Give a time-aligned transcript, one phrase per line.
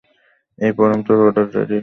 [0.59, 1.79] এই পরম, তোর অর্ডার রেডি।